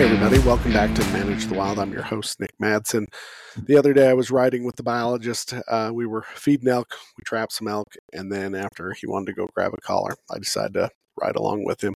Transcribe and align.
Hey, 0.00 0.06
everybody, 0.06 0.38
welcome 0.38 0.72
back 0.72 0.94
to 0.94 1.04
Manage 1.12 1.44
the 1.44 1.52
Wild. 1.52 1.78
I'm 1.78 1.92
your 1.92 2.00
host, 2.00 2.40
Nick 2.40 2.56
Madsen. 2.58 3.04
The 3.54 3.76
other 3.76 3.92
day 3.92 4.08
I 4.08 4.14
was 4.14 4.30
riding 4.30 4.64
with 4.64 4.76
the 4.76 4.82
biologist. 4.82 5.52
Uh, 5.68 5.90
we 5.92 6.06
were 6.06 6.24
feeding 6.36 6.68
elk, 6.68 6.94
we 7.18 7.22
trapped 7.26 7.52
some 7.52 7.68
elk, 7.68 7.92
and 8.14 8.32
then 8.32 8.54
after 8.54 8.94
he 8.94 9.06
wanted 9.06 9.26
to 9.26 9.34
go 9.34 9.46
grab 9.54 9.74
a 9.74 9.80
collar, 9.82 10.14
I 10.30 10.38
decided 10.38 10.72
to 10.72 10.88
ride 11.20 11.36
along 11.36 11.66
with 11.66 11.84
him. 11.84 11.92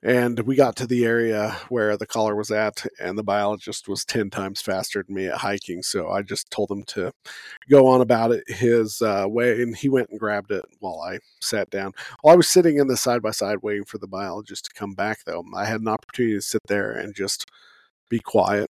And 0.00 0.38
we 0.40 0.54
got 0.54 0.76
to 0.76 0.86
the 0.86 1.04
area 1.04 1.56
where 1.70 1.96
the 1.96 2.06
collar 2.06 2.36
was 2.36 2.52
at, 2.52 2.86
and 3.00 3.18
the 3.18 3.24
biologist 3.24 3.88
was 3.88 4.04
10 4.04 4.30
times 4.30 4.60
faster 4.60 5.02
than 5.02 5.16
me 5.16 5.26
at 5.26 5.38
hiking. 5.38 5.82
So 5.82 6.08
I 6.10 6.22
just 6.22 6.50
told 6.52 6.70
him 6.70 6.84
to 6.84 7.10
go 7.68 7.88
on 7.88 8.00
about 8.00 8.30
it 8.30 8.48
his 8.48 9.02
uh, 9.02 9.24
way, 9.26 9.60
and 9.60 9.76
he 9.76 9.88
went 9.88 10.10
and 10.10 10.20
grabbed 10.20 10.52
it 10.52 10.64
while 10.78 11.00
I 11.00 11.18
sat 11.40 11.68
down. 11.70 11.92
While 12.20 12.34
I 12.34 12.36
was 12.36 12.48
sitting 12.48 12.78
in 12.78 12.86
the 12.86 12.96
side 12.96 13.22
by 13.22 13.32
side 13.32 13.58
waiting 13.62 13.84
for 13.84 13.98
the 13.98 14.06
biologist 14.06 14.66
to 14.66 14.74
come 14.74 14.94
back, 14.94 15.24
though, 15.26 15.44
I 15.56 15.64
had 15.64 15.80
an 15.80 15.88
opportunity 15.88 16.36
to 16.36 16.42
sit 16.42 16.62
there 16.68 16.92
and 16.92 17.12
just 17.12 17.50
be 18.08 18.20
quiet 18.20 18.70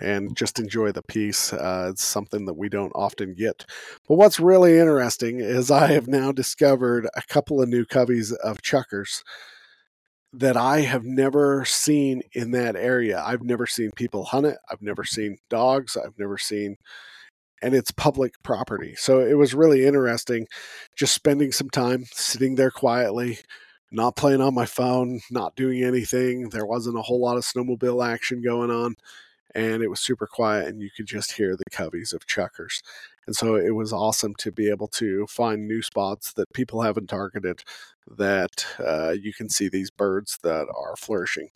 and 0.00 0.36
just 0.36 0.60
enjoy 0.60 0.92
the 0.92 1.02
peace. 1.02 1.52
Uh, 1.52 1.88
it's 1.90 2.04
something 2.04 2.46
that 2.46 2.54
we 2.54 2.68
don't 2.68 2.92
often 2.94 3.34
get. 3.34 3.64
But 4.08 4.16
what's 4.16 4.38
really 4.38 4.78
interesting 4.78 5.40
is 5.40 5.70
I 5.70 5.88
have 5.88 6.06
now 6.06 6.30
discovered 6.30 7.08
a 7.16 7.22
couple 7.22 7.60
of 7.60 7.68
new 7.68 7.84
coveys 7.84 8.32
of 8.32 8.62
chukars 8.62 9.22
that 10.38 10.56
I 10.56 10.80
have 10.80 11.04
never 11.04 11.64
seen 11.64 12.22
in 12.32 12.50
that 12.52 12.76
area. 12.76 13.22
I've 13.24 13.42
never 13.42 13.66
seen 13.66 13.90
people 13.92 14.24
hunt 14.24 14.46
it. 14.46 14.58
I've 14.70 14.82
never 14.82 15.04
seen 15.04 15.38
dogs. 15.48 15.96
I've 15.96 16.18
never 16.18 16.38
seen, 16.38 16.76
and 17.62 17.74
it's 17.74 17.90
public 17.90 18.34
property. 18.42 18.94
So 18.96 19.20
it 19.20 19.34
was 19.34 19.54
really 19.54 19.86
interesting 19.86 20.46
just 20.96 21.14
spending 21.14 21.52
some 21.52 21.70
time 21.70 22.04
sitting 22.12 22.54
there 22.56 22.70
quietly, 22.70 23.38
not 23.92 24.16
playing 24.16 24.40
on 24.40 24.54
my 24.54 24.66
phone, 24.66 25.20
not 25.30 25.56
doing 25.56 25.82
anything. 25.82 26.50
There 26.50 26.66
wasn't 26.66 26.98
a 26.98 27.02
whole 27.02 27.20
lot 27.20 27.36
of 27.36 27.44
snowmobile 27.44 28.06
action 28.06 28.42
going 28.42 28.70
on 28.70 28.96
and 29.54 29.82
it 29.82 29.88
was 29.88 30.00
super 30.00 30.26
quiet 30.26 30.68
and 30.68 30.82
you 30.82 30.90
could 30.96 31.06
just 31.06 31.32
hear 31.32 31.56
the 31.56 31.64
coveys 31.70 32.12
of 32.12 32.26
chukars 32.26 32.82
and 33.26 33.34
so 33.34 33.54
it 33.54 33.74
was 33.74 33.92
awesome 33.92 34.34
to 34.36 34.52
be 34.52 34.68
able 34.68 34.88
to 34.88 35.26
find 35.26 35.66
new 35.66 35.82
spots 35.82 36.32
that 36.34 36.52
people 36.52 36.82
haven't 36.82 37.08
targeted 37.08 37.62
that 38.16 38.66
uh, 38.84 39.10
you 39.10 39.32
can 39.32 39.48
see 39.48 39.68
these 39.68 39.90
birds 39.90 40.38
that 40.42 40.66
are 40.76 40.96
flourishing. 40.96 41.48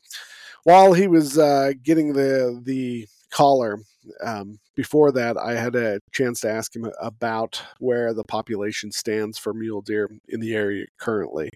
While 0.64 0.94
he 0.94 1.06
was 1.06 1.38
uh, 1.38 1.72
getting 1.82 2.14
the 2.14 2.60
the 2.62 3.06
collar 3.30 3.78
um, 4.24 4.58
before 4.74 5.12
that 5.12 5.36
i 5.36 5.54
had 5.54 5.76
a 5.76 6.00
chance 6.12 6.40
to 6.40 6.50
ask 6.50 6.74
him 6.74 6.90
about 6.98 7.62
where 7.78 8.14
the 8.14 8.24
population 8.24 8.90
stands 8.90 9.36
for 9.36 9.52
mule 9.52 9.82
deer 9.82 10.10
in 10.28 10.40
the 10.40 10.54
area 10.54 10.86
currently. 10.98 11.50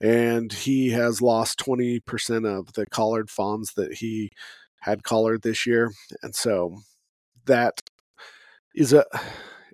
And 0.00 0.52
he 0.52 0.90
has 0.90 1.22
lost 1.22 1.60
20% 1.60 2.46
of 2.46 2.72
the 2.72 2.86
collared 2.86 3.30
fawns 3.30 3.74
that 3.74 3.94
he 3.94 4.32
had 4.80 5.04
collared 5.04 5.42
this 5.42 5.66
year, 5.66 5.92
and 6.22 6.34
so 6.34 6.78
that 7.46 7.80
is 8.74 8.92
a 8.92 9.04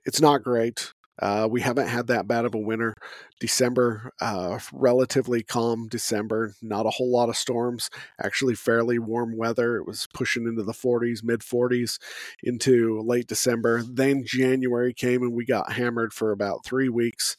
it's 0.05 0.21
not 0.21 0.43
great. 0.43 0.93
Uh, 1.21 1.49
we 1.51 1.63
haven't 1.63 1.89
had 1.89 2.09
that 2.09 2.29
bad 2.29 2.45
of 2.45 2.55
a 2.55 2.59
winter. 2.59 2.95
December, 3.41 4.13
uh, 4.21 4.59
relatively 4.73 5.43
calm 5.43 5.89
December, 5.89 6.55
not 6.61 6.87
a 6.87 6.91
whole 6.91 7.11
lot 7.11 7.29
of 7.29 7.37
storms, 7.37 7.89
actually 8.23 8.55
fairly 8.55 8.99
warm 8.99 9.37
weather. 9.37 9.77
It 9.77 9.87
was 9.87 10.07
pushing 10.13 10.47
into 10.47 10.63
the 10.63 10.73
40s, 10.73 11.25
mid 11.25 11.41
40s 11.41 11.99
into 12.43 13.01
late 13.01 13.27
December. 13.27 13.83
Then 13.83 14.25
January 14.27 14.93
came 14.93 15.23
and 15.23 15.33
we 15.33 15.47
got 15.47 15.73
hammered 15.73 16.13
for 16.13 16.33
about 16.33 16.65
three 16.65 16.89
weeks 16.89 17.37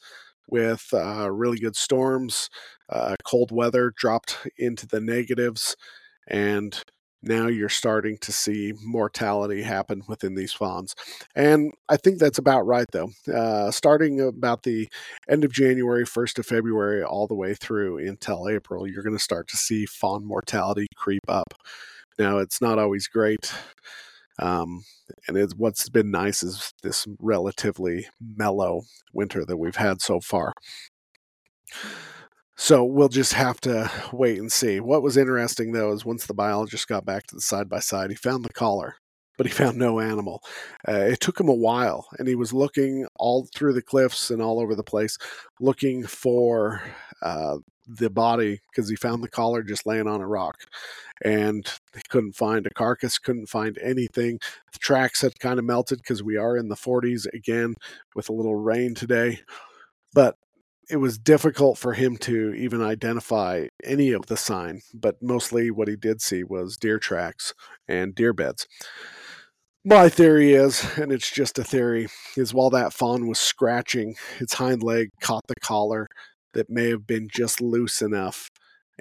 with 0.48 0.88
uh, 0.92 1.30
really 1.30 1.58
good 1.58 1.76
storms. 1.76 2.50
Uh, 2.88 3.14
cold 3.24 3.52
weather 3.52 3.92
dropped 3.96 4.38
into 4.56 4.86
the 4.86 5.00
negatives, 5.00 5.76
and 6.26 6.82
now 7.22 7.48
you're 7.48 7.68
starting 7.68 8.16
to 8.18 8.32
see 8.32 8.72
mortality 8.84 9.62
happen 9.62 10.02
within 10.08 10.34
these 10.34 10.52
fawns. 10.52 10.94
And 11.34 11.72
I 11.88 11.96
think 11.96 12.18
that's 12.18 12.38
about 12.38 12.66
right, 12.66 12.86
though. 12.92 13.10
Uh, 13.32 13.70
starting 13.70 14.20
about 14.20 14.62
the 14.62 14.88
end 15.28 15.44
of 15.44 15.52
January, 15.52 16.04
1st 16.04 16.38
of 16.38 16.46
February, 16.46 17.02
all 17.02 17.26
the 17.26 17.34
way 17.34 17.54
through 17.54 17.98
until 17.98 18.48
April, 18.48 18.86
you're 18.86 19.02
going 19.02 19.16
to 19.16 19.22
start 19.22 19.48
to 19.48 19.56
see 19.56 19.86
fawn 19.86 20.24
mortality 20.24 20.86
creep 20.96 21.24
up. 21.28 21.54
Now, 22.18 22.38
it's 22.38 22.60
not 22.60 22.78
always 22.78 23.06
great. 23.08 23.52
Um, 24.38 24.84
and 25.26 25.52
what's 25.56 25.88
been 25.88 26.10
nice 26.10 26.42
is 26.42 26.72
this 26.82 27.06
relatively 27.18 28.06
mellow 28.20 28.82
winter 29.12 29.44
that 29.44 29.56
we've 29.56 29.76
had 29.76 30.00
so 30.00 30.20
far. 30.20 30.52
So 32.60 32.84
we'll 32.84 33.08
just 33.08 33.34
have 33.34 33.60
to 33.62 33.88
wait 34.12 34.38
and 34.38 34.50
see. 34.50 34.80
What 34.80 35.02
was 35.02 35.16
interesting 35.16 35.70
though 35.72 35.92
is 35.92 36.04
once 36.04 36.26
the 36.26 36.34
biologist 36.34 36.88
got 36.88 37.04
back 37.04 37.26
to 37.28 37.36
the 37.36 37.40
side 37.40 37.68
by 37.68 37.78
side, 37.78 38.10
he 38.10 38.16
found 38.16 38.44
the 38.44 38.52
collar, 38.52 38.96
but 39.38 39.46
he 39.46 39.52
found 39.52 39.78
no 39.78 40.00
animal. 40.00 40.42
Uh, 40.86 41.06
it 41.12 41.20
took 41.20 41.38
him 41.38 41.48
a 41.48 41.54
while, 41.54 42.08
and 42.18 42.26
he 42.26 42.34
was 42.34 42.52
looking 42.52 43.06
all 43.14 43.48
through 43.54 43.74
the 43.74 43.82
cliffs 43.82 44.30
and 44.30 44.42
all 44.42 44.58
over 44.58 44.74
the 44.74 44.82
place, 44.82 45.16
looking 45.60 46.04
for 46.04 46.82
uh, 47.22 47.58
the 47.86 48.10
body 48.10 48.60
because 48.70 48.90
he 48.90 48.96
found 48.96 49.22
the 49.22 49.28
collar 49.28 49.62
just 49.62 49.86
laying 49.86 50.08
on 50.08 50.20
a 50.20 50.26
rock, 50.26 50.56
and 51.24 51.72
he 51.94 52.02
couldn't 52.08 52.34
find 52.34 52.66
a 52.66 52.70
carcass, 52.70 53.20
couldn't 53.20 53.48
find 53.48 53.78
anything. 53.78 54.40
The 54.72 54.80
tracks 54.80 55.20
had 55.20 55.38
kind 55.38 55.60
of 55.60 55.64
melted 55.64 55.98
because 55.98 56.24
we 56.24 56.36
are 56.36 56.56
in 56.56 56.68
the 56.68 56.74
40s 56.74 57.32
again 57.32 57.76
with 58.16 58.28
a 58.28 58.34
little 58.34 58.56
rain 58.56 58.96
today, 58.96 59.42
but 60.12 60.34
it 60.90 60.96
was 60.96 61.18
difficult 61.18 61.78
for 61.78 61.94
him 61.94 62.16
to 62.18 62.54
even 62.54 62.82
identify 62.82 63.66
any 63.84 64.12
of 64.12 64.26
the 64.26 64.36
sign, 64.36 64.80
but 64.94 65.22
mostly 65.22 65.70
what 65.70 65.88
he 65.88 65.96
did 65.96 66.20
see 66.20 66.42
was 66.42 66.76
deer 66.76 66.98
tracks 66.98 67.54
and 67.86 68.14
deer 68.14 68.32
beds. 68.32 68.66
My 69.84 70.08
theory 70.08 70.52
is, 70.52 70.84
and 70.98 71.12
it's 71.12 71.30
just 71.30 71.58
a 71.58 71.64
theory, 71.64 72.08
is 72.36 72.52
while 72.52 72.70
that 72.70 72.92
fawn 72.92 73.26
was 73.26 73.38
scratching, 73.38 74.16
its 74.38 74.54
hind 74.54 74.82
leg 74.82 75.10
caught 75.20 75.46
the 75.46 75.54
collar 75.62 76.08
that 76.54 76.70
may 76.70 76.90
have 76.90 77.06
been 77.06 77.28
just 77.30 77.60
loose 77.60 78.02
enough 78.02 78.50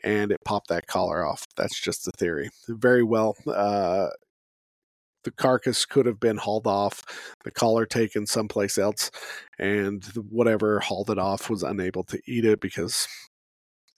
and 0.03 0.31
it 0.31 0.43
popped 0.45 0.67
that 0.69 0.87
collar 0.87 1.25
off. 1.25 1.45
That's 1.55 1.79
just 1.79 2.07
a 2.07 2.11
theory. 2.11 2.49
Very 2.67 3.03
well, 3.03 3.35
uh, 3.47 4.09
the 5.27 5.31
carcass 5.31 5.85
could 5.85 6.05
have 6.05 6.21
been 6.21 6.37
hauled 6.37 6.67
off, 6.67 7.03
the 7.43 7.51
collar 7.51 7.85
taken 7.85 8.25
someplace 8.25 8.77
else, 8.77 9.11
and 9.59 10.05
whatever 10.29 10.79
hauled 10.79 11.09
it 11.09 11.19
off 11.19 11.49
was 11.49 11.63
unable 11.63 12.05
to 12.05 12.21
eat 12.25 12.45
it 12.45 12.61
because 12.61 13.09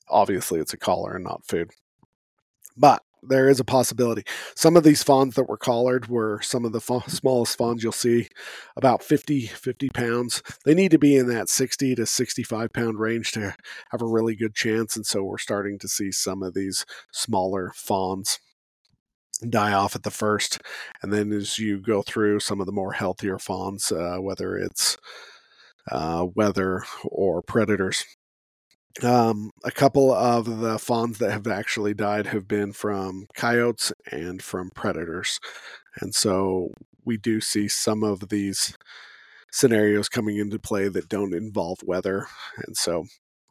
obviously 0.09 0.59
it's 0.59 0.73
a 0.73 0.77
collar 0.77 1.15
and 1.15 1.23
not 1.23 1.45
food. 1.45 1.69
But 2.75 3.03
there 3.21 3.47
is 3.47 3.59
a 3.59 3.65
possibility. 3.65 4.23
Some 4.55 4.75
of 4.75 4.83
these 4.83 5.03
fawns 5.03 5.35
that 5.35 5.47
were 5.47 5.57
collared 5.57 6.07
were 6.07 6.41
some 6.41 6.65
of 6.65 6.71
the 6.71 6.81
fa- 6.81 7.03
smallest 7.07 7.59
fawns 7.59 7.83
you'll 7.83 7.91
see, 7.91 8.27
about 8.75 9.03
50, 9.03 9.45
50 9.45 9.89
pounds. 9.89 10.41
They 10.65 10.73
need 10.73 10.89
to 10.89 10.97
be 10.97 11.15
in 11.15 11.27
that 11.27 11.47
60 11.47 11.93
to 11.93 12.07
65 12.07 12.73
pound 12.73 12.99
range 12.99 13.33
to 13.33 13.53
have 13.91 14.01
a 14.01 14.07
really 14.07 14.35
good 14.35 14.55
chance. 14.55 14.95
And 14.95 15.05
so 15.05 15.21
we're 15.23 15.37
starting 15.37 15.77
to 15.77 15.87
see 15.87 16.11
some 16.11 16.41
of 16.41 16.55
these 16.55 16.87
smaller 17.11 17.71
fawns 17.75 18.39
die 19.47 19.73
off 19.73 19.95
at 19.95 20.03
the 20.03 20.11
first, 20.11 20.61
and 21.01 21.13
then 21.13 21.31
as 21.31 21.59
you 21.59 21.79
go 21.79 22.01
through 22.01 22.39
some 22.39 22.59
of 22.59 22.65
the 22.65 22.71
more 22.71 22.93
healthier 22.93 23.39
fawns, 23.39 23.91
uh, 23.91 24.17
whether 24.19 24.57
it's 24.57 24.97
uh, 25.91 26.27
weather 26.35 26.83
or 27.03 27.41
predators. 27.41 28.05
Um, 29.03 29.51
a 29.63 29.71
couple 29.71 30.11
of 30.11 30.59
the 30.59 30.77
fawns 30.77 31.19
that 31.19 31.31
have 31.31 31.47
actually 31.47 31.93
died 31.93 32.27
have 32.27 32.47
been 32.47 32.73
from 32.73 33.27
coyotes 33.33 33.93
and 34.11 34.41
from 34.41 34.71
predators, 34.71 35.39
and 36.01 36.13
so 36.13 36.71
we 37.05 37.15
do 37.17 37.39
see 37.39 37.67
some 37.67 38.03
of 38.03 38.29
these 38.29 38.75
scenarios 39.51 40.09
coming 40.09 40.37
into 40.37 40.59
play 40.59 40.89
that 40.89 41.07
don't 41.07 41.33
involve 41.33 41.79
weather, 41.83 42.27
and 42.65 42.75
so 42.75 43.05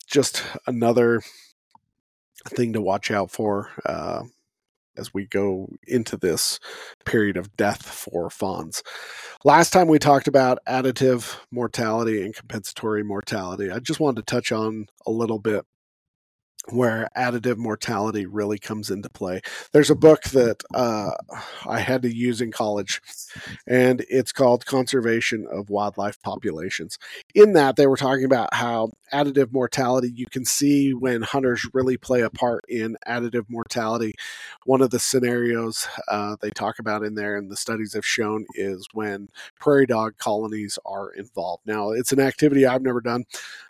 just 0.06 0.42
another 0.66 1.22
thing 2.46 2.72
to 2.72 2.80
watch 2.80 3.10
out 3.10 3.30
for. 3.30 3.70
Uh, 3.86 4.24
as 4.98 5.14
we 5.14 5.26
go 5.26 5.68
into 5.86 6.16
this 6.16 6.58
period 7.04 7.36
of 7.36 7.56
death 7.56 7.86
for 7.86 8.28
fawns. 8.30 8.82
Last 9.44 9.70
time 9.70 9.88
we 9.88 9.98
talked 9.98 10.28
about 10.28 10.58
additive 10.68 11.36
mortality 11.50 12.24
and 12.24 12.34
compensatory 12.34 13.02
mortality. 13.04 13.70
I 13.70 13.78
just 13.78 14.00
wanted 14.00 14.26
to 14.26 14.30
touch 14.30 14.52
on 14.52 14.86
a 15.06 15.10
little 15.10 15.38
bit 15.38 15.64
where 16.70 17.08
additive 17.16 17.56
mortality 17.56 18.26
really 18.26 18.58
comes 18.58 18.90
into 18.90 19.08
play. 19.08 19.40
There's 19.72 19.90
a 19.90 19.94
book 19.94 20.24
that 20.24 20.62
uh, 20.74 21.10
I 21.66 21.80
had 21.80 22.02
to 22.02 22.14
use 22.14 22.40
in 22.40 22.52
college, 22.52 23.00
and 23.66 24.04
it's 24.08 24.32
called 24.32 24.66
Conservation 24.66 25.46
of 25.50 25.70
Wildlife 25.70 26.20
Populations. 26.22 26.98
In 27.34 27.52
that, 27.54 27.76
they 27.76 27.86
were 27.86 27.96
talking 27.96 28.24
about 28.24 28.52
how 28.54 28.90
additive 29.12 29.52
mortality, 29.52 30.12
you 30.14 30.26
can 30.30 30.44
see 30.44 30.92
when 30.92 31.22
hunters 31.22 31.66
really 31.72 31.96
play 31.96 32.20
a 32.22 32.30
part 32.30 32.64
in 32.68 32.96
additive 33.06 33.44
mortality. 33.48 34.14
One 34.64 34.82
of 34.82 34.90
the 34.90 34.98
scenarios 34.98 35.88
uh, 36.08 36.36
they 36.40 36.50
talk 36.50 36.78
about 36.78 37.02
in 37.02 37.14
there, 37.14 37.36
and 37.36 37.50
the 37.50 37.56
studies 37.56 37.94
have 37.94 38.06
shown, 38.06 38.46
is 38.54 38.86
when 38.92 39.28
prairie 39.58 39.86
dog 39.86 40.18
colonies 40.18 40.78
are 40.84 41.10
involved. 41.10 41.62
Now, 41.66 41.90
it's 41.90 42.12
an 42.12 42.20
activity 42.20 42.66
I've 42.66 42.82
never 42.82 43.00
done. 43.00 43.24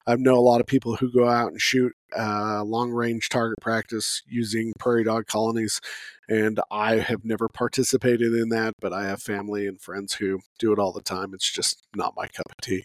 I 0.06 0.17
know 0.17 0.37
a 0.37 0.40
lot 0.40 0.61
of 0.61 0.67
people 0.67 0.96
who 0.96 1.12
go 1.12 1.29
out 1.29 1.52
and 1.52 1.61
shoot 1.61 1.93
uh, 2.17 2.62
long 2.64 2.90
range 2.90 3.29
target 3.29 3.58
practice 3.61 4.23
using 4.26 4.73
prairie 4.79 5.05
dog 5.05 5.26
colonies. 5.26 5.81
And 6.29 6.61
I 6.70 6.96
have 6.96 7.25
never 7.25 7.49
participated 7.49 8.35
in 8.35 8.49
that, 8.50 8.75
but 8.81 8.93
I 8.93 9.05
have 9.05 9.23
family 9.23 9.67
and 9.67 9.81
friends 9.81 10.14
who 10.14 10.40
do 10.58 10.73
it 10.73 10.79
all 10.79 10.93
the 10.93 11.02
time. 11.02 11.32
It's 11.35 11.50
just 11.50 11.82
not 11.94 12.14
my 12.17 12.26
cup 12.26 12.46
of 12.50 12.56
tea. 12.62 12.85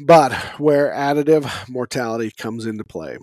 But 0.00 0.32
where 0.58 0.90
additive 0.92 1.68
mortality 1.68 2.30
comes 2.36 2.66
into 2.66 2.84
play 2.84 3.18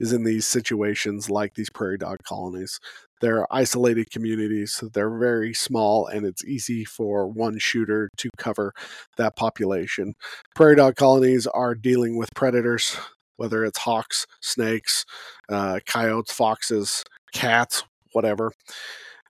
is 0.00 0.12
in 0.12 0.24
these 0.24 0.46
situations 0.46 1.28
like 1.30 1.54
these 1.54 1.70
prairie 1.70 1.98
dog 1.98 2.18
colonies. 2.24 2.78
They're 3.20 3.52
isolated 3.52 4.10
communities, 4.12 4.82
they're 4.94 5.18
very 5.18 5.52
small, 5.52 6.06
and 6.06 6.24
it's 6.24 6.44
easy 6.44 6.84
for 6.84 7.26
one 7.26 7.58
shooter 7.58 8.10
to 8.18 8.30
cover 8.38 8.72
that 9.16 9.34
population. 9.34 10.14
Prairie 10.54 10.76
dog 10.76 10.94
colonies 10.94 11.46
are 11.48 11.74
dealing 11.74 12.16
with 12.16 12.32
predators, 12.34 12.96
whether 13.36 13.64
it's 13.64 13.78
hawks, 13.78 14.24
snakes, 14.40 15.04
uh, 15.48 15.80
coyotes, 15.86 16.32
foxes, 16.32 17.02
cats, 17.32 17.82
whatever. 18.12 18.52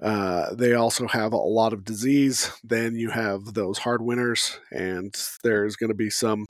Uh, 0.00 0.54
they 0.54 0.74
also 0.74 1.08
have 1.08 1.32
a 1.32 1.36
lot 1.36 1.72
of 1.72 1.84
disease. 1.84 2.52
Then 2.62 2.94
you 2.94 3.10
have 3.10 3.54
those 3.54 3.78
hard 3.78 4.00
winters, 4.02 4.60
and 4.70 5.14
there's 5.42 5.76
going 5.76 5.88
to 5.88 5.96
be 5.96 6.10
some 6.10 6.46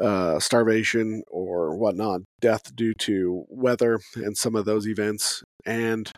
uh, 0.00 0.38
starvation 0.38 1.22
or 1.28 1.76
whatnot, 1.76 2.22
death 2.40 2.74
due 2.76 2.94
to 2.94 3.44
weather 3.48 4.00
and 4.14 4.36
some 4.36 4.54
of 4.54 4.66
those 4.66 4.86
events. 4.86 5.42
And 5.64 6.10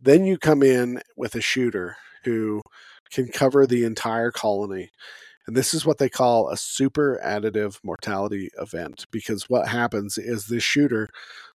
then 0.00 0.24
you 0.24 0.38
come 0.38 0.62
in 0.62 1.00
with 1.16 1.34
a 1.34 1.40
shooter 1.40 1.96
who 2.24 2.62
can 3.10 3.28
cover 3.28 3.66
the 3.66 3.84
entire 3.84 4.30
colony. 4.30 4.90
And 5.46 5.56
this 5.56 5.74
is 5.74 5.84
what 5.84 5.98
they 5.98 6.08
call 6.08 6.48
a 6.48 6.56
super 6.56 7.20
additive 7.24 7.78
mortality 7.82 8.50
event 8.58 9.06
because 9.10 9.50
what 9.50 9.68
happens 9.68 10.16
is 10.16 10.46
this 10.46 10.62
shooter 10.62 11.08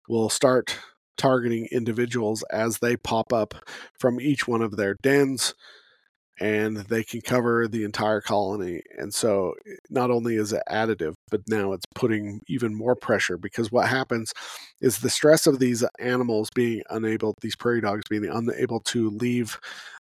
will 0.08 0.30
start 0.30 0.78
targeting 1.16 1.68
individuals 1.70 2.42
as 2.50 2.78
they 2.78 2.96
pop 2.96 3.32
up 3.32 3.54
from 3.98 4.20
each 4.20 4.48
one 4.48 4.62
of 4.62 4.76
their 4.76 4.94
dens 5.02 5.54
and 6.40 6.78
they 6.78 7.04
can 7.04 7.20
cover 7.20 7.68
the 7.68 7.84
entire 7.84 8.20
colony. 8.20 8.82
And 8.98 9.12
so 9.12 9.54
eh, 9.66 9.74
not 9.90 10.10
only 10.10 10.36
is 10.36 10.52
it 10.52 10.62
additive, 10.68 11.14
but 11.30 11.42
now 11.46 11.72
it's 11.72 11.84
putting 11.94 12.40
even 12.48 12.74
more 12.74 12.96
pressure 12.96 13.36
because 13.36 13.70
what 13.70 13.88
happens 13.88 14.32
is 14.80 14.98
the 14.98 15.10
stress 15.10 15.46
of 15.46 15.58
these 15.58 15.84
animals 16.00 16.48
being 16.54 16.82
unable, 16.90 17.36
these 17.42 17.56
prairie 17.56 17.80
dogs 17.80 18.02
being 18.08 18.26
unable 18.26 18.80
to 18.80 19.10
leave 19.10 19.58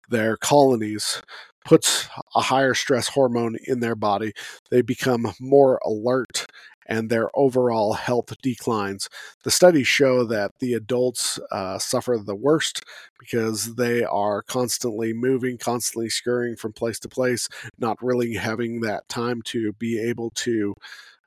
their 0.10 0.38
colonies 0.38 1.22
puts 1.64 2.08
a 2.36 2.42
higher 2.42 2.74
stress 2.74 3.08
hormone 3.10 3.56
in 3.66 3.80
their 3.80 3.96
body. 3.96 4.34
They 4.72 4.82
become 4.82 5.32
more 5.40 5.80
alert 5.86 6.48
and 6.92 7.10
their 7.10 7.30
overall 7.40 7.94
health 7.94 8.34
declines. 8.42 9.08
The 9.44 9.50
studies 9.50 9.88
show 9.88 10.26
that 10.26 10.52
the 10.60 10.74
adults 10.74 11.40
uh, 11.50 11.80
suffer 11.80 12.20
the 12.22 12.36
worst 12.36 12.84
because 13.18 13.76
they 13.76 14.04
are 14.04 14.42
constantly 14.42 15.14
moving, 15.14 15.58
constantly 15.58 16.10
scurrying 16.10 16.58
from 16.58 16.74
place 16.74 17.00
to 17.00 17.08
place, 17.08 17.48
not 17.80 17.98
really 18.04 18.34
having 18.34 18.82
that 18.82 19.08
time 19.08 19.42
to 19.44 19.72
be 19.74 20.00
able 20.00 20.32
to. 20.32 20.76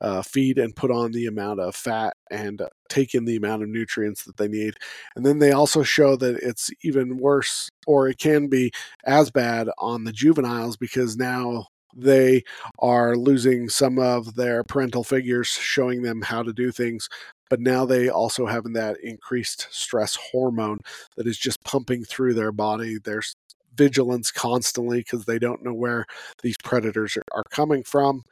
Uh, 0.01 0.21
feed 0.21 0.59
and 0.59 0.77
put 0.77 0.91
on 0.91 1.13
the 1.13 1.25
amount 1.25 1.61
of 1.61 1.75
fat 1.75 2.15
and 2.31 2.61
take 2.91 3.15
in 3.15 3.25
the 3.25 3.37
amount 3.37 3.63
of 3.63 3.69
nutrients 3.71 4.25
that 4.25 4.37
they 4.37 4.49
need. 4.49 4.75
And 5.17 5.25
then 5.25 5.39
they 5.39 5.53
also 5.53 5.83
show 5.83 6.15
that 6.17 6.37
it's 6.43 6.69
even 6.83 7.17
worse, 7.17 7.71
or 7.87 8.09
it 8.09 8.19
can 8.19 8.49
be 8.49 8.71
as 9.07 9.31
bad 9.31 9.71
on 9.79 10.05
the 10.05 10.13
juveniles 10.13 10.77
because 10.77 11.17
now 11.17 11.69
they 11.97 12.43
are 12.79 13.17
losing 13.17 13.69
some 13.69 13.99
of 13.99 14.35
their 14.35 14.65
parental 14.65 15.05
figures 15.05 15.49
showing 15.49 16.03
them 16.03 16.23
how 16.23 16.43
to 16.43 16.53
do 16.53 16.71
things 16.73 17.09
but 17.51 17.61
now 17.61 17.85
they 17.85 18.09
also 18.09 18.47
have 18.47 18.65
that 18.73 18.97
increased 19.03 19.69
stress 19.71 20.17
hormone 20.33 20.79
that 21.17 21.27
is 21.27 21.39
just 21.39 21.63
pumping 21.65 22.05
through 22.05 22.35
their 22.35 22.53
body 22.53 22.99
there's 23.05 23.37
vigilance 23.77 24.31
constantly 24.31 24.99
because 24.99 25.25
they 25.25 25.39
don't 25.39 25.65
know 25.65 25.75
where 25.75 26.07
these 26.43 26.57
predators 26.63 27.17
are, 27.17 27.25
are 27.33 27.45
coming 27.51 27.83
from 27.83 28.23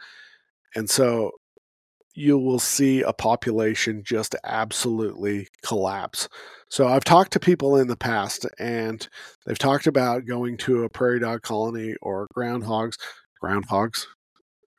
and 0.75 0.89
so 0.89 1.33
you 2.15 2.39
will 2.39 2.59
see 2.59 3.03
a 3.03 3.13
population 3.13 4.03
just 4.05 4.35
absolutely 4.45 5.49
collapse. 5.63 6.29
So 6.69 6.87
I've 6.87 7.05
talked 7.05 7.33
to 7.33 7.41
people 7.41 7.77
in 7.77 7.89
the 7.89 7.97
past 7.97 8.47
and 8.59 9.07
they've 9.47 9.59
talked 9.59 9.87
about 9.87 10.27
going 10.27 10.57
to 10.59 10.85
a 10.85 10.91
prairie 10.91 11.21
dog 11.21 11.43
colony 11.43 11.95
or 12.03 12.29
groundhogs 12.37 12.97
groundhogs. 13.43 14.07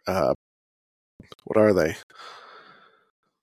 Uh, 0.07 0.33
what 1.45 1.57
are 1.57 1.73
they? 1.73 1.95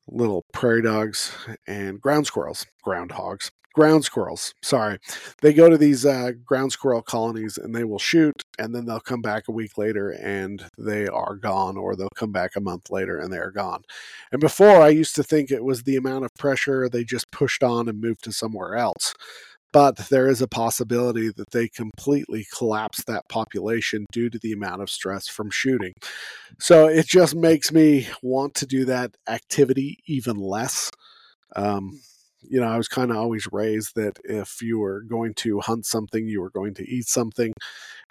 Little 0.08 0.44
prairie 0.52 0.82
dogs 0.82 1.32
and 1.66 2.00
ground 2.00 2.26
squirrels. 2.26 2.66
Groundhogs. 2.84 3.50
Ground 3.72 4.04
squirrels. 4.04 4.52
Sorry. 4.62 4.98
They 5.42 5.52
go 5.52 5.70
to 5.70 5.78
these 5.78 6.04
uh, 6.04 6.32
ground 6.44 6.72
squirrel 6.72 7.02
colonies 7.02 7.56
and 7.56 7.72
they 7.72 7.84
will 7.84 8.00
shoot, 8.00 8.42
and 8.58 8.74
then 8.74 8.84
they'll 8.84 8.98
come 8.98 9.22
back 9.22 9.46
a 9.46 9.52
week 9.52 9.78
later 9.78 10.10
and 10.10 10.64
they 10.76 11.06
are 11.06 11.36
gone, 11.36 11.76
or 11.76 11.94
they'll 11.94 12.08
come 12.16 12.32
back 12.32 12.56
a 12.56 12.60
month 12.60 12.90
later 12.90 13.18
and 13.18 13.32
they 13.32 13.38
are 13.38 13.52
gone. 13.52 13.82
And 14.32 14.40
before, 14.40 14.82
I 14.82 14.88
used 14.88 15.14
to 15.14 15.22
think 15.22 15.52
it 15.52 15.62
was 15.62 15.84
the 15.84 15.94
amount 15.94 16.24
of 16.24 16.34
pressure 16.34 16.88
they 16.88 17.04
just 17.04 17.30
pushed 17.30 17.62
on 17.62 17.88
and 17.88 18.00
moved 18.00 18.24
to 18.24 18.32
somewhere 18.32 18.74
else 18.74 19.14
but 19.72 19.96
there 20.10 20.28
is 20.28 20.42
a 20.42 20.48
possibility 20.48 21.30
that 21.30 21.50
they 21.50 21.68
completely 21.68 22.46
collapse 22.56 23.04
that 23.04 23.28
population 23.28 24.06
due 24.12 24.30
to 24.30 24.38
the 24.38 24.52
amount 24.52 24.82
of 24.82 24.90
stress 24.90 25.28
from 25.28 25.50
shooting. 25.50 25.92
So 26.58 26.86
it 26.86 27.06
just 27.06 27.34
makes 27.34 27.72
me 27.72 28.08
want 28.22 28.54
to 28.56 28.66
do 28.66 28.84
that 28.86 29.16
activity 29.28 29.98
even 30.06 30.36
less. 30.36 30.90
Um, 31.54 32.00
you 32.42 32.60
know, 32.60 32.66
I 32.66 32.76
was 32.76 32.88
kind 32.88 33.10
of 33.10 33.16
always 33.16 33.46
raised 33.52 33.94
that 33.96 34.18
if 34.24 34.62
you 34.62 34.78
were 34.78 35.02
going 35.02 35.34
to 35.34 35.60
hunt 35.60 35.86
something, 35.86 36.26
you 36.26 36.40
were 36.40 36.50
going 36.50 36.74
to 36.74 36.88
eat 36.88 37.06
something. 37.06 37.52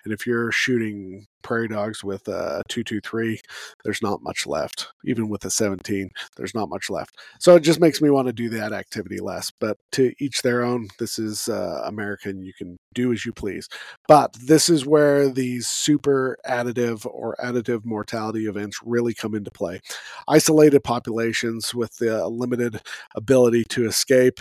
And 0.09 0.19
if 0.19 0.25
you're 0.25 0.51
shooting 0.51 1.27
prairie 1.43 1.67
dogs 1.67 2.03
with 2.03 2.27
a 2.27 2.63
223, 2.67 3.39
there's 3.83 4.01
not 4.01 4.23
much 4.23 4.47
left. 4.47 4.87
Even 5.05 5.29
with 5.29 5.45
a 5.45 5.51
17, 5.51 6.09
there's 6.35 6.55
not 6.55 6.67
much 6.67 6.89
left. 6.89 7.19
So 7.39 7.55
it 7.55 7.59
just 7.59 7.79
makes 7.79 8.01
me 8.01 8.09
want 8.09 8.25
to 8.25 8.33
do 8.33 8.49
that 8.49 8.73
activity 8.73 9.19
less. 9.19 9.51
But 9.51 9.77
to 9.91 10.11
each 10.19 10.41
their 10.41 10.63
own. 10.63 10.87
This 10.97 11.19
is 11.19 11.47
uh, 11.47 11.83
American. 11.85 12.41
You 12.41 12.53
can 12.53 12.77
do 12.95 13.13
as 13.13 13.23
you 13.23 13.31
please. 13.31 13.69
But 14.07 14.33
this 14.33 14.67
is 14.67 14.83
where 14.83 15.29
these 15.29 15.67
super 15.67 16.39
additive 16.47 17.05
or 17.05 17.35
additive 17.39 17.85
mortality 17.85 18.47
events 18.47 18.79
really 18.83 19.13
come 19.13 19.35
into 19.35 19.51
play. 19.51 19.79
Isolated 20.27 20.83
populations 20.83 21.75
with 21.75 21.95
the 21.97 22.27
limited 22.27 22.81
ability 23.15 23.65
to 23.65 23.85
escape, 23.85 24.39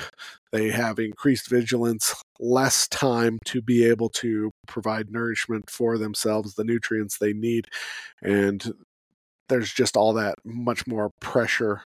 they 0.50 0.70
have 0.70 0.98
increased 0.98 1.50
vigilance, 1.50 2.14
less 2.40 2.88
time 2.88 3.38
to 3.46 3.60
be 3.60 3.84
able 3.84 4.08
to 4.08 4.50
provide 4.66 5.10
nourishment 5.10 5.70
for 5.70 5.98
themselves, 5.98 6.54
the 6.54 6.64
nutrients 6.64 7.18
they 7.18 7.32
need. 7.32 7.66
And 8.22 8.74
there's 9.48 9.72
just 9.72 9.96
all 9.96 10.12
that 10.14 10.36
much 10.44 10.86
more 10.86 11.10
pressure 11.20 11.82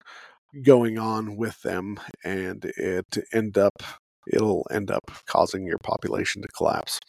going 0.63 0.99
on 0.99 1.37
with 1.37 1.61
them. 1.61 1.99
And 2.23 2.65
it 2.77 3.17
end 3.33 3.57
up 3.57 3.83
it'll 4.31 4.65
end 4.71 4.89
up 4.89 5.11
causing 5.25 5.65
your 5.65 5.77
population 5.83 6.41
to 6.41 6.47
collapse. 6.49 6.99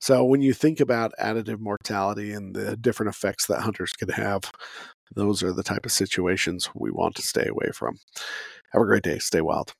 So 0.00 0.24
when 0.24 0.40
you 0.40 0.54
think 0.54 0.80
about 0.80 1.12
additive 1.20 1.60
mortality 1.60 2.32
and 2.32 2.54
the 2.54 2.76
different 2.76 3.14
effects 3.14 3.46
that 3.46 3.60
hunters 3.60 3.92
could 3.92 4.10
have, 4.12 4.50
those 5.14 5.42
are 5.42 5.52
the 5.52 5.62
type 5.62 5.84
of 5.84 5.92
situations 5.92 6.70
we 6.74 6.90
want 6.90 7.14
to 7.16 7.22
stay 7.22 7.46
away 7.46 7.70
from. 7.72 7.98
Have 8.72 8.82
a 8.82 8.86
great 8.86 9.02
day. 9.02 9.18
Stay 9.18 9.40
wild. 9.40 9.74